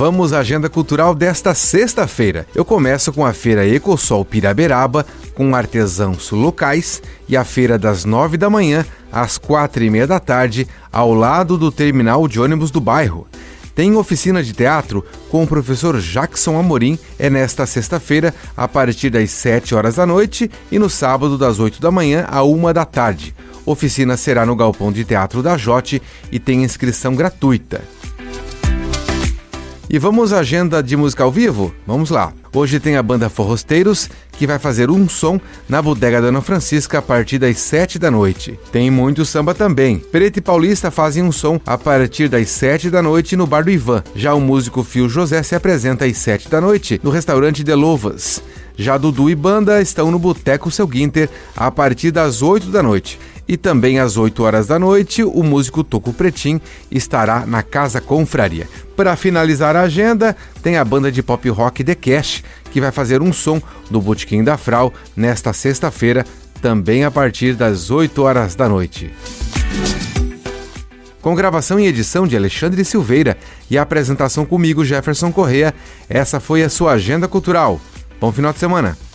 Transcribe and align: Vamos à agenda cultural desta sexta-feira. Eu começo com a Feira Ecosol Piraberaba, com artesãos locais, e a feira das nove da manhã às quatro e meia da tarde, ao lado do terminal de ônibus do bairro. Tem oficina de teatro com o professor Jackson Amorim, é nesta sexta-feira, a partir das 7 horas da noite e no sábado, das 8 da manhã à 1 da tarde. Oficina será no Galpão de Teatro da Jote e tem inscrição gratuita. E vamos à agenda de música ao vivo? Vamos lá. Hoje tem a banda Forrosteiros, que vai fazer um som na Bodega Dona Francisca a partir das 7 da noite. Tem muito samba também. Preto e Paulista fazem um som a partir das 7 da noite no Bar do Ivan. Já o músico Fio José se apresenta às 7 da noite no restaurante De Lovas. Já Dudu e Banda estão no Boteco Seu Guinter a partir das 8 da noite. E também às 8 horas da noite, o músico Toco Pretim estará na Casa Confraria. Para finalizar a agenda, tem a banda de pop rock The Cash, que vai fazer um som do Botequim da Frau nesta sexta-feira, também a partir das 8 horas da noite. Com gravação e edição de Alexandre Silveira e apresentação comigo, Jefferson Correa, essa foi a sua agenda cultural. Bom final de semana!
Vamos 0.00 0.32
à 0.32 0.38
agenda 0.38 0.70
cultural 0.70 1.14
desta 1.14 1.54
sexta-feira. 1.54 2.46
Eu 2.54 2.64
começo 2.64 3.12
com 3.12 3.22
a 3.22 3.34
Feira 3.34 3.68
Ecosol 3.68 4.24
Piraberaba, 4.24 5.04
com 5.34 5.54
artesãos 5.54 6.30
locais, 6.30 7.02
e 7.28 7.36
a 7.36 7.44
feira 7.44 7.78
das 7.78 8.06
nove 8.06 8.38
da 8.38 8.48
manhã 8.48 8.82
às 9.12 9.36
quatro 9.36 9.84
e 9.84 9.90
meia 9.90 10.06
da 10.06 10.18
tarde, 10.18 10.66
ao 10.90 11.12
lado 11.12 11.58
do 11.58 11.70
terminal 11.70 12.26
de 12.26 12.40
ônibus 12.40 12.70
do 12.70 12.80
bairro. 12.80 13.28
Tem 13.74 13.94
oficina 13.94 14.42
de 14.42 14.54
teatro 14.54 15.04
com 15.28 15.42
o 15.42 15.46
professor 15.46 16.00
Jackson 16.00 16.58
Amorim, 16.58 16.98
é 17.18 17.28
nesta 17.28 17.66
sexta-feira, 17.66 18.34
a 18.56 18.66
partir 18.66 19.10
das 19.10 19.30
7 19.30 19.74
horas 19.74 19.96
da 19.96 20.06
noite 20.06 20.50
e 20.72 20.78
no 20.78 20.88
sábado, 20.88 21.36
das 21.36 21.58
8 21.58 21.78
da 21.78 21.90
manhã 21.90 22.24
à 22.26 22.42
1 22.42 22.72
da 22.72 22.86
tarde. 22.86 23.34
Oficina 23.66 24.16
será 24.16 24.46
no 24.46 24.56
Galpão 24.56 24.90
de 24.90 25.04
Teatro 25.04 25.42
da 25.42 25.58
Jote 25.58 26.00
e 26.32 26.38
tem 26.38 26.64
inscrição 26.64 27.14
gratuita. 27.14 27.82
E 29.92 29.98
vamos 29.98 30.32
à 30.32 30.38
agenda 30.38 30.80
de 30.80 30.96
música 30.96 31.24
ao 31.24 31.32
vivo? 31.32 31.74
Vamos 31.84 32.10
lá. 32.10 32.32
Hoje 32.54 32.78
tem 32.78 32.96
a 32.96 33.02
banda 33.02 33.28
Forrosteiros, 33.28 34.08
que 34.30 34.46
vai 34.46 34.56
fazer 34.56 34.88
um 34.88 35.08
som 35.08 35.40
na 35.68 35.82
Bodega 35.82 36.22
Dona 36.22 36.40
Francisca 36.40 36.98
a 36.98 37.02
partir 37.02 37.38
das 37.38 37.58
7 37.58 37.98
da 37.98 38.08
noite. 38.08 38.56
Tem 38.70 38.88
muito 38.88 39.24
samba 39.24 39.52
também. 39.52 39.98
Preto 39.98 40.36
e 40.36 40.40
Paulista 40.40 40.92
fazem 40.92 41.24
um 41.24 41.32
som 41.32 41.60
a 41.66 41.76
partir 41.76 42.28
das 42.28 42.48
7 42.50 42.88
da 42.88 43.02
noite 43.02 43.34
no 43.34 43.48
Bar 43.48 43.64
do 43.64 43.70
Ivan. 43.72 44.04
Já 44.14 44.32
o 44.32 44.40
músico 44.40 44.84
Fio 44.84 45.08
José 45.08 45.42
se 45.42 45.56
apresenta 45.56 46.04
às 46.04 46.16
7 46.18 46.48
da 46.48 46.60
noite 46.60 47.00
no 47.02 47.10
restaurante 47.10 47.64
De 47.64 47.74
Lovas. 47.74 48.40
Já 48.80 48.96
Dudu 48.96 49.28
e 49.28 49.34
Banda 49.34 49.82
estão 49.82 50.10
no 50.10 50.18
Boteco 50.18 50.70
Seu 50.70 50.86
Guinter 50.86 51.28
a 51.54 51.70
partir 51.70 52.10
das 52.10 52.40
8 52.40 52.68
da 52.68 52.82
noite. 52.82 53.20
E 53.46 53.54
também 53.54 53.98
às 53.98 54.16
8 54.16 54.42
horas 54.42 54.68
da 54.68 54.78
noite, 54.78 55.22
o 55.22 55.42
músico 55.42 55.84
Toco 55.84 56.14
Pretim 56.14 56.58
estará 56.90 57.44
na 57.44 57.62
Casa 57.62 58.00
Confraria. 58.00 58.66
Para 58.96 59.16
finalizar 59.16 59.76
a 59.76 59.82
agenda, 59.82 60.34
tem 60.62 60.78
a 60.78 60.84
banda 60.84 61.12
de 61.12 61.22
pop 61.22 61.46
rock 61.50 61.84
The 61.84 61.94
Cash, 61.94 62.42
que 62.72 62.80
vai 62.80 62.90
fazer 62.90 63.20
um 63.20 63.34
som 63.34 63.60
do 63.90 64.00
Botequim 64.00 64.42
da 64.42 64.56
Frau 64.56 64.94
nesta 65.14 65.52
sexta-feira, 65.52 66.24
também 66.62 67.04
a 67.04 67.10
partir 67.10 67.54
das 67.54 67.90
8 67.90 68.22
horas 68.22 68.54
da 68.54 68.66
noite. 68.66 69.12
Com 71.20 71.34
gravação 71.34 71.78
e 71.78 71.86
edição 71.86 72.26
de 72.26 72.34
Alexandre 72.34 72.82
Silveira 72.82 73.36
e 73.70 73.76
apresentação 73.76 74.46
comigo, 74.46 74.86
Jefferson 74.86 75.30
Correa, 75.30 75.74
essa 76.08 76.40
foi 76.40 76.62
a 76.62 76.70
sua 76.70 76.92
agenda 76.92 77.28
cultural. 77.28 77.78
Bom 78.20 78.30
final 78.32 78.52
de 78.52 78.58
semana! 78.58 79.09